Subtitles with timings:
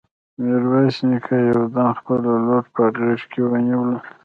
[0.41, 3.97] ميرويس نيکه يو دم خپله لور په غېږ کې ونيوله.